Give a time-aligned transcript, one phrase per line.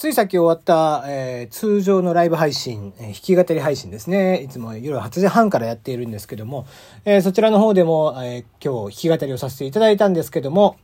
[0.00, 4.40] つい先終わった、えー、通常のライブ配信、えー、弾き語り配信ですね。
[4.40, 6.66] いつも夜8時半からやっているんですけども、
[7.04, 10.78] えー、そちらの方でも、え今日弾き語りをさせていただいたんですけども、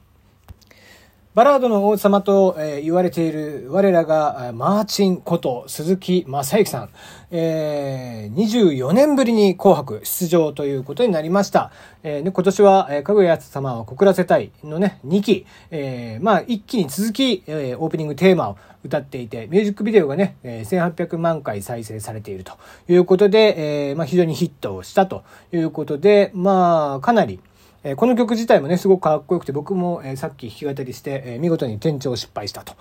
[1.37, 6.89] バラードの王様と、えー、言われている我らが、マーチンこと鈴木正幸さん、
[7.31, 11.73] えー、24年ぶりに紅白出場ということになりました。
[12.03, 22.55] えー、で今年は、えー、かぐやつ様を告らせたいのね、2期、えー、まあ1期に続き、えー、オープニングテーマを歌っていて、ミュージックビデオがね、えー、1800万回再生されていると
[22.89, 27.41] いうことで、えー、まあ非常にヒットをしたということで、まあかなり、
[27.89, 32.75] えこの曲自体もね、すごくかっこよくて、僕も、えさっき弾き語りして、え見事に店長失敗したと。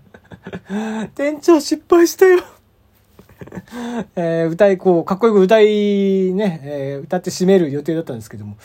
[1.16, 2.42] 店長失敗したよ
[4.14, 8.58] えー、歌い、こう、かっこよく歌い、ね、え、歌って締める予定だったんですけども、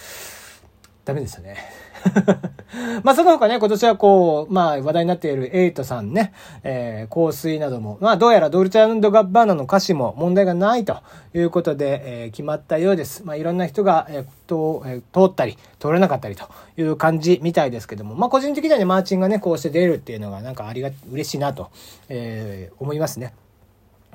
[1.06, 1.56] ダメでしたね。
[3.04, 10.98] まあその他ね、今年はこう、まあ話題になっているエイトさんね、えー、香水なども、まあどうやらドルチャガッバーナの歌詞も問題がないと
[11.34, 13.24] いうことで、えー、決まったようです。
[13.26, 16.46] まあいろんな人が、えーとえー、通ったり、通れなかったりと
[16.78, 21.70] いう感じみたいですけども、まあ個人的にはね、マーチンがね、こうして出るっていうのがなんかありが、嬉しいなと、
[22.10, 23.34] えー、思いますね。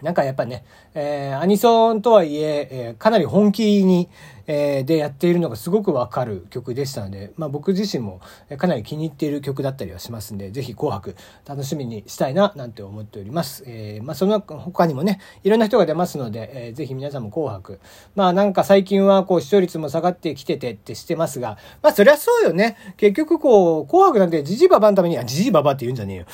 [0.02, 0.64] なんかやっぱね、
[0.95, 4.08] えー、アニソンとはいええー、かなり本気に、
[4.48, 8.20] えー、でやっているのがすごくわかる曲でしたので、まあ僕自身も
[8.56, 11.14] かなり気に入っている曲だったりはしますんで、ぜひ紅白
[11.46, 13.62] 楽しみにしたいななんて思っております。
[13.66, 17.78] えー、まあその他にもね、いろんな人が出ますので、えー、ぜひ皆さんも紅白。
[18.16, 22.77] まあなんか最近はこう視聴率も下がってきててってしてますが、まあそりゃそうよね。
[22.96, 26.27] 結局こう、紅白なんてジジババのために、あ、ジジババって言うんじゃねえよ。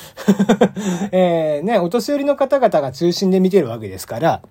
[1.11, 4.41] え、ね、お年寄りの方々が中心で見てるわけですから、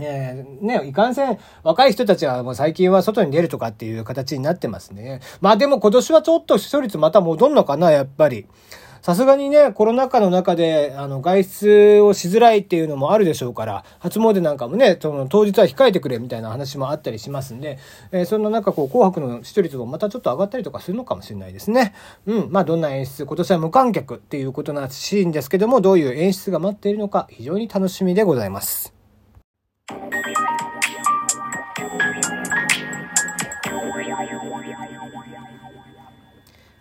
[0.00, 5.20] えー、ね、いかんせん、若い人たちはもう最近は外に出るとかっていう形になってますね。
[5.40, 8.46] まあでも今年はちょっと視聴率また戻んのかな、やっぱり。
[9.02, 17.78] さすがにね、コロナ禍の中で、あの、外出をしづらいっていうのもあるでしょうから、初詣なんかもね、その、当日は控えてくれみたいな話もあったりしますんで、
[18.12, 21.94] えー、そんな中、こう、紅白の視聴率もまたちょっと上がったりとかするのかもしれないですね。
[22.26, 22.48] うん。
[22.50, 28.97] まあ、どんな演出、今年は無観客っていうことらしいんですけども、どういう演出が待っているのか、非常に楽しみでございます。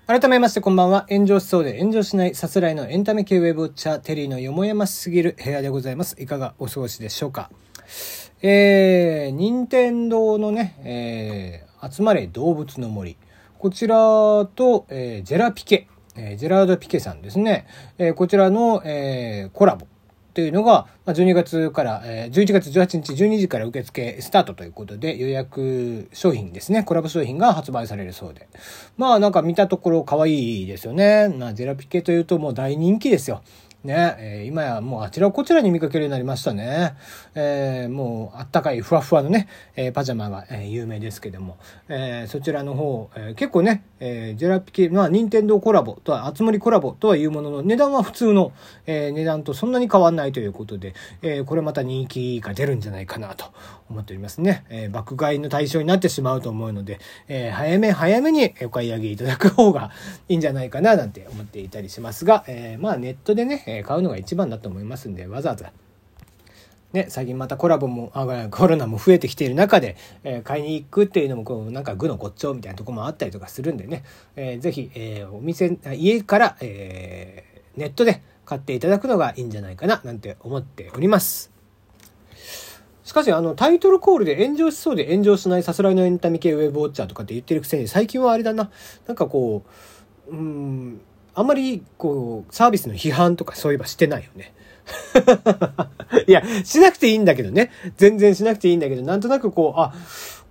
[0.07, 1.05] 改めましてこんばんは。
[1.09, 6.15] 炎上しそうで炎上しないさすらいのエンタメ系ウェブウォッチャーテリーのよもやますぎる部屋でございます。
[6.17, 7.51] いかがお過ごしでしょうか。
[8.41, 13.17] えー、任天堂のね、えー、集まれ動物の森。
[13.59, 13.97] こちら
[14.55, 17.67] と、えー、ジェラピケ、えー、ジェラードピケさんですね。
[17.97, 19.87] えー、こちらの、えー、コラボ。
[20.37, 28.47] というのが、12月から、え11月18日12時から受付スタートということで予約商品ですね、コラボ商品が発売されるそうで。
[28.97, 31.29] まあなんか見たところ可愛いですよね。
[31.29, 33.41] まあジェラピケというともう大人気ですよ。
[33.87, 36.95] ね、えー、今やもうあちらこちらに見かけるようになりましたね。
[37.35, 48.51] えー、もうあったかいふわふわのね、えー、パジャマが、え有名ですけども、えそちらの方、え結構ね、えジェラピケ、まあ、任天堂コラボとは、あつ森コラボとはいうものの、値段は普通の、
[48.85, 53.45] え値段とそんなに変わんないということで、えこれまた人気が出るんじゃないかなと
[53.89, 54.65] 思っておりますね。
[54.69, 56.99] え爆買いの対象になってしまうと思うので、
[57.29, 59.91] え早め早めにお買い上げいただく方が
[60.27, 65.71] いいんじゃないかななんて思っていたりしますが、えまあネットでね、え買うのが一番だと思いますんで、わざわざ。
[66.93, 74.03] ね、最近またコラボも、あコロナも増えてきている中で、えー、買いに行くっていうのも、こう、なんか具の骨頂みたいなとこもあったりとかするんでね、
[74.37, 81.51] えー、ぜひ、えー、お店、家から、えー、ネットで買っていただくのがいいんじゃないかな、なんて思っております。
[83.03, 88.71] しかし、あの、タイトルコールで炎上しそうで炎上しないさすらいのエンタメ系ウェブウォッチャーとかって言ってるくせに、最近はあれだな、
[89.07, 89.63] なんかこ
[90.29, 91.01] う、うん、
[91.37, 94.55] あんまりこうサービスの批判とかそういえばしてないよね。
[96.25, 97.69] いや、しなくていいんだけどね。
[97.95, 99.93] 全然しなくていいんだけど、なんとなくこう、あ、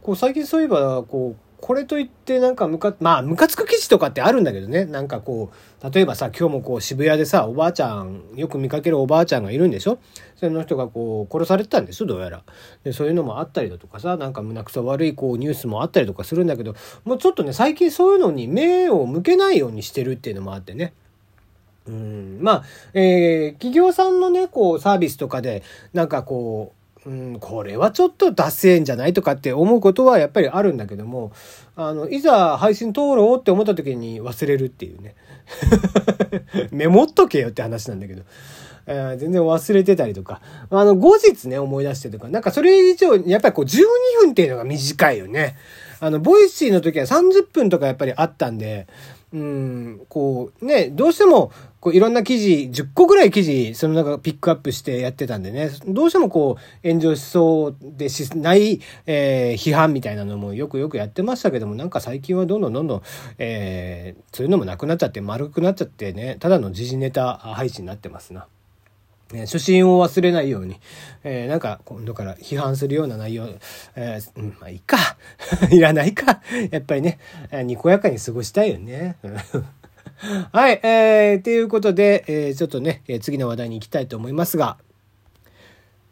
[0.00, 4.84] こう最近そういえば、こう、これといってなんかムカ、まあムカつく記事とかってあるんだけどね。
[4.84, 5.50] なんかこ
[5.82, 9.98] う、例えばさ、今日もこう渋谷でさ、おばあちゃん、よく見かけるおばあちゃんがいるんでしょ？
[10.36, 12.42] その人がこう殺されてたんです、どうやら。
[12.84, 16.74] で、そういうのもあったりだとかさ、なんか胸くそ悪いこうニュースもあったりとかするんだけど、
[17.04, 20.92] もうちょっとね、最近そういうのに目を向けないようにしてるっていうのもあってね。
[21.88, 22.64] うん、まあ、
[22.94, 25.62] えー、企業さんのね、こう、サービスとかで、
[25.92, 26.75] なんかこう、
[27.06, 31.30] うん、これはちょっとダセえんじゃないとかって思うことはやっぱりあるんだけども、
[31.76, 35.14] あの、いざ配信通ろうって思った時に忘れるっていうね。
[36.72, 38.22] メモっとけよって話なんだけど。
[38.88, 43.82] えー、全然忘れてたりとか、あの、後日ね、思い出してとか、なんかそれ以上に、やっぱりこう12
[44.22, 45.56] 分っていうのが短いよね。
[45.98, 48.86] あの、 Voicy の時は30分とかやっぱりあったんで、
[49.36, 63.02] うん、こう、ね、どうしても、こういろんな記事、10個ぐらい記事、その中ピックアップしてやってたんでね、どうしてもこう、炎上しそうでしない、えー、批判みたいなのもよくよくやってましたけども、なんか最近はどんどんどんどん、
[63.36, 68.46] えー、そういうのもなくなっちゃって、丸くなっちゃってね、ただの時事ネタ配信になってますな。
[69.32, 70.78] ね、初心を忘れないように、
[71.24, 73.48] えー、なんか今度から批判するような内容、
[73.96, 74.96] えー、うん、まあいいか。
[75.70, 76.40] いらないか。
[76.70, 77.18] やっぱりね、
[77.52, 79.16] にこやかに過ごしたいよね。
[80.52, 84.78] はい、えー、ということで、え、ちょっとね、え次の話題に行きたいと思いますが、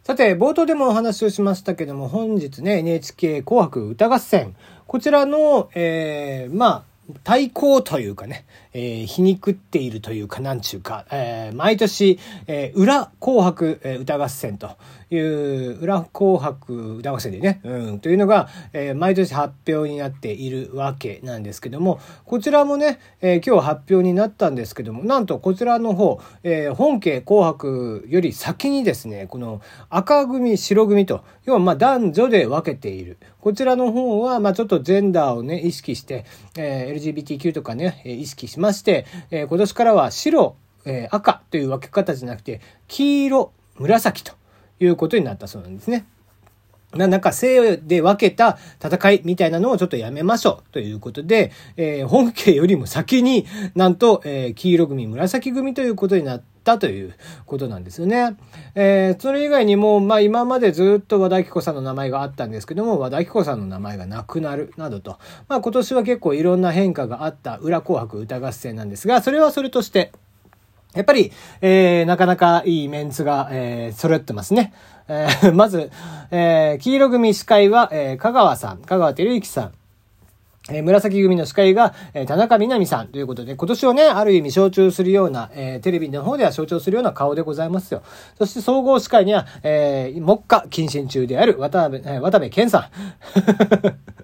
[0.02, 4.54] さて、冒頭でもお話をしましたけども、本日ね、NHK 紅白歌合戦、
[4.86, 8.44] こちらの、え、まあ、対抗というかね、
[8.76, 12.18] えー、皮肉っているというか、なんちゅうか、えー、毎年、
[12.48, 14.76] えー、裏紅白歌合戦と
[15.10, 33.18] いう、裏紅白歌合戦でね、うん、というのが、えー、毎年発表になっているわけなんですけども、こちらもね、えー、今日発表になったんですけども、なんとこちらの方、えー、本家紅白より先にですね、この赤組、白組と、要はまあ男女で分けている。
[33.40, 36.24] こちらの方は、まあちょっとジェンダーをね、意識して、
[36.56, 44.32] えー、LGBTQ とかね、意識しますまして、えー、今年からは白、えー、赤という分け方じゃなくて、黄色、紫と
[44.80, 46.06] いうことになったそうなんですね。
[46.96, 57.14] なんか性で分けた戦いみたいなのをちょっとやめましょうということで、えー、本家よりも先になんと、えー、黄色組、紫組ということになったという
[57.46, 58.36] ことなんですよね。
[58.74, 65.18] えー、それ以外にも、まあ今までずっと和田明子さんの名前があったんですけども、和田明子さんの名前がなくなるなどと、
[65.48, 70.10] まあ今年は結構いろんな変化があった裏紅白歌合戦なんですが、それはそれとして、
[70.94, 74.72] やっぱり、えー、なかなかいいメンツが、えー、揃ってますね。
[75.08, 75.90] えー、まず、
[76.30, 79.72] えー、黄色組司会は、えー、香川さん、香川照之さん。
[80.70, 88.02] えー、紫組の司会が、えー、田中みなみさんということで、今年をね、ある意味象徴するような、えー、テレビの方では象徴するような顔でございますよ。
[88.38, 94.23] そして総合司会には、えー、目下謹慎中である渡辺、えー、渡辺健さん。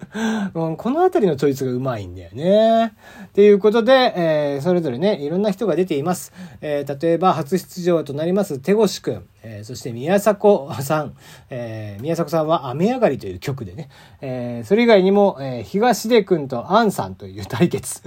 [0.53, 2.93] うん、このあたりのチョイスがうまいんだよね。
[3.33, 6.33] ということで、えー、それぞれね、いろんな人が出ています。
[6.59, 9.23] えー、例えば、初出場となります、手越くん。
[9.43, 11.13] えー、そして宮迫さん、
[11.49, 13.89] え、宮迫さんは雨上がりという曲でね、
[14.21, 18.01] え、それ以外にも、え、東出くんとアンさんという対決、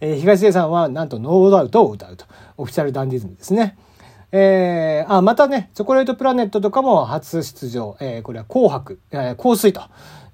[0.00, 2.24] え、東出さんはなんとノーダウトを歌うと、
[2.56, 3.76] オフィシャルダンディズムですね。
[4.30, 9.82] えー、あ、またね、チョコレートプラネットとかも初出場、えー、これは紅白、えー、香水と、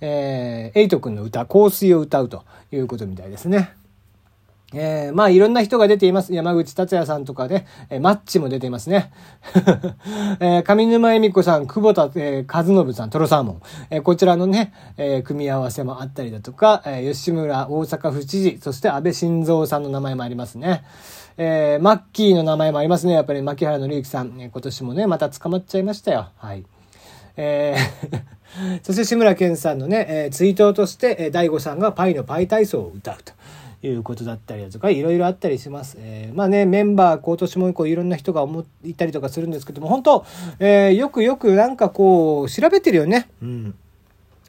[0.00, 3.75] えー、エイトくんの歌、香水を歌うということみたいですね。
[4.76, 6.35] えー、まあいろんな人が出ています。
[6.35, 9.12] 山口達也さんとかで、えー、マッチも出ていますね。
[10.41, 13.62] えー、上沼恵美子さん、久保田、えー、和信さん、トロサーモン。
[13.91, 20.82] えー、こちらのね、えー、組み合わせもあったりだとか、えー、吉村大阪府知事、そして安倍晋三さんの名前もありますね。
[21.37, 23.13] えー、マッキーの名前もありますね。
[23.13, 26.29] やっぱり牧原紀之さん、今年もね、また捕まっちゃいましたよ。
[26.37, 26.65] はい。
[27.37, 28.35] えー
[28.83, 33.33] そして志村けんさんのね、えー、追悼として、えー、大悟さんがパイのパイ体操を歌うと。
[33.87, 35.99] いうことだったりだとかいろいろあったりします。
[36.01, 40.25] えー、まあねメンバー今年もこういろんな人が思いたりとかするんですけども本当、
[40.59, 43.29] えー、よくよくなんかこう調べてるよね。
[43.43, 43.75] うん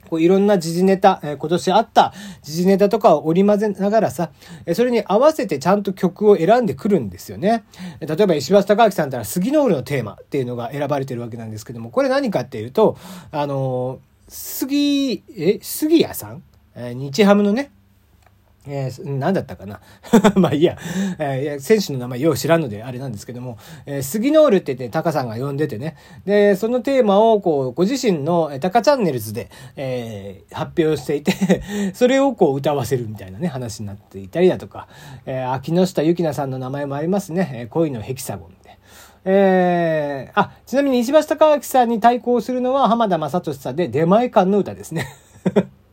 [0.10, 4.32] こういろんな時事ネタ、えー、今年あった時事ネタとかを織り交ぜながらさ、
[4.66, 7.64] えー、それに合わせてちゃんと曲を選んでくるんですよね。
[8.00, 12.98] えー、例えば石橋貴明さんたら杉の浦のテーマっていうのが選ばれてるわけなんですけども、これ何かっていうと、
[13.32, 16.44] あの杉、え、杉谷さん？
[16.76, 17.72] え日ハムのね、
[18.68, 19.80] えー、何だったかな？
[20.36, 20.78] まあいいや、
[21.20, 25.96] えー、選手の名前よう知らんのであれなんですけども、えー、杉ノールって言ってタカさんが呼んでてね、
[26.26, 31.34] で、そのテーマをこう、ご自身のタカチャンネルズで、えー、発表していて
[31.94, 34.88] それをこう歌わせるみたいなね、話になっていたりだとか、
[35.26, 38.78] えー、秋下ゆきなさんの名前もありますね、え、恋のヘキサゴンで。
[39.28, 45.08] えー、あ、ちなみに石橋貴明さんに対抗するのは浜田雅俊さんで出前館の歌ですね。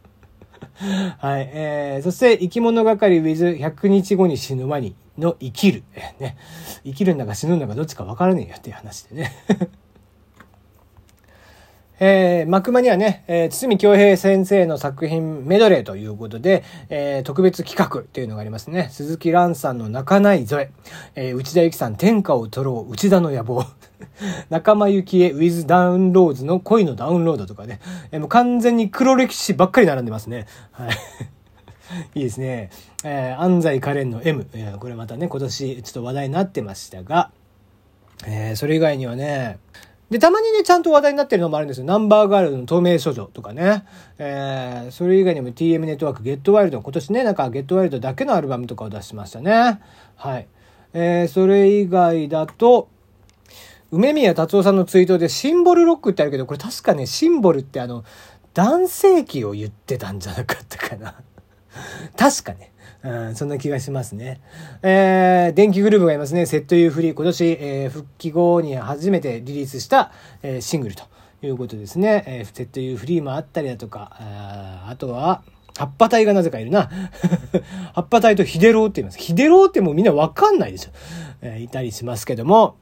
[1.18, 1.50] はい。
[1.52, 5.82] えー、そして、生き物係 with 100日後に死ぬワニの生きる。
[6.18, 6.36] ね。
[6.84, 9.32] 生きるんだか死ぬんだかどっちか分からねえよっていう話でね。
[12.04, 18.88] えー、幕間にはね、えー、堤京平先生の作品メドレーということで、えー、特別企画っていうのがありますね。
[18.90, 20.72] 鈴木蘭さんの泣かないぞえ、
[21.14, 23.64] えー、内田由紀さん天下を取ろう内田の野望。
[24.50, 27.78] 仲間由紀恵 with ダウンローズの恋のダウンロードとかね、
[28.10, 30.48] えー、もう完全に黒歴史ばっかり並んでますね。
[30.72, 30.90] はい。
[32.18, 32.70] いいですね。
[33.04, 34.44] えー、安西カレンの M。
[34.80, 37.30] これまたね、今年ちょっと話題になってましたが、
[38.26, 39.58] えー、それ以外にはね、
[40.12, 41.86] で、たまにね、ちゃんと話題になってるのもあるんですよ。
[41.86, 43.86] ナンバーガールの透明処女とかね。
[44.18, 49.80] えー、それ以外にも TM ネットワーク、ゲットワイルド、今年ね、なんかゲットワイルドだけのアルバムとかを出しましたね。
[50.16, 50.48] はい。
[50.92, 52.90] えー、それ以外だと、
[53.90, 58.04] 梅宮達夫さんのツイートでシンボルロックってあるけど、これ確かね、シンボルってあの、
[58.52, 61.14] 男性器を言ってたんじゃなかったかな。
[62.16, 62.72] 確かね。
[63.04, 64.40] うん、そんな気がしますね。
[64.82, 66.46] えー、電気グループがいますね。
[66.46, 67.14] セットユーフリー。
[67.14, 70.12] 今年、えー、復帰後に初めてリリースした、
[70.42, 71.04] えー、シングルと
[71.42, 72.22] いうことですね。
[72.26, 75.42] えー、セットユーフリーもあったりだとか、ああとは、
[75.76, 76.90] 葉っぱ隊がなぜかいるな。
[77.94, 79.18] 葉っぱ隊とヒデローって言います。
[79.18, 80.90] ヒデローってもうみんなわかんないでしょ。
[81.40, 82.76] えー、いたりしますけども。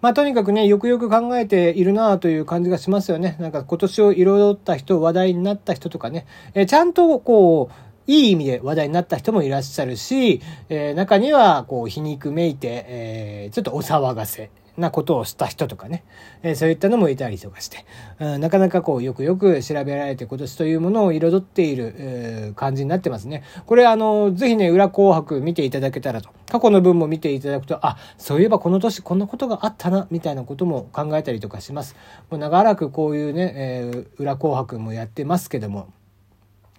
[0.00, 3.36] まあとにかくね、よくよく考えているなという感じがしますよね。
[3.40, 7.74] なんか今年を彩った人、話題になった人とかね、えー、ちゃんとこう、
[8.06, 16.04] いい意味で話題になった人もいらっしゃるし、えー、中には、こう、皮肉めいて、えー、ちょっとお騒がせなことをした人とかね、
[16.42, 17.86] えー、そういったのもいたりとかして、
[18.18, 23.42] うん、なかなかこう、よくよく調べられて今年というものを彩っている、えー、感じになってますね。
[23.66, 31.96] これ、あの、ぜひね、裏紅白見ていただけたらと、過去の分も見ていただくと、あ、そういえばこの年こんなことがあったな、みたいなことも考えたりとかします。
[32.30, 35.88] もう長らくこういうね、えー、裏紅白もやってますけども、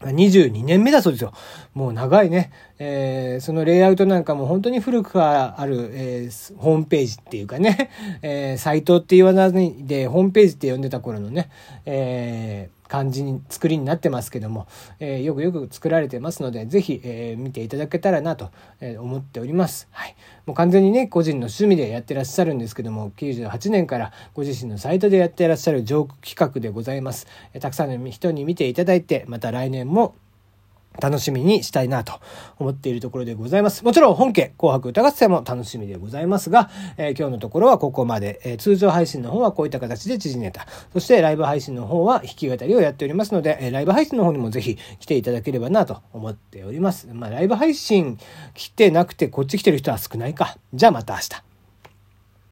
[0.02, 1.34] 22年目だそうですよ。
[1.74, 2.52] もう長いね。
[2.80, 7.90] えー、そのレイアウトなんかも本当に古くからある、えー、ホームページっていうかね、
[8.22, 11.50] えー、サイトって言わないで、ホームページって呼んでた頃のね、
[11.86, 14.68] えー、感じに、作りになってますけども、
[15.00, 19.88] えー、よくよく作られてますので、是非、えー、見ていただけたらなと、えー、思っております。
[19.92, 20.15] はい。
[20.46, 27.27] もう完全にね、個人の趣味でやってらっしゃるんですけども、98年からご自身のサイトでやってらっしゃるジョーク企画でございます。
[27.54, 30.15] えー、たくさんの人に見ていただいて、また来年も
[31.02, 32.20] 楽しみにしたいなと
[32.58, 33.84] 思っているところでございます。
[33.84, 47.08] もちろん本家紅白歌合戦も楽しみでございますが、えー、今日のところはここまで、えー、通常配信の方はこういった形で縮ネタ、そしてライブ配信の方は弾き語りをやっておりますので、えー、ライブ配信の方にもぜひ来ていただければなと思っております。
[47.12, 48.18] まあライブ配信
[48.54, 50.58] 来てなくてこっち来てる人は少ないか。
[50.74, 51.54] じゃあまた明日。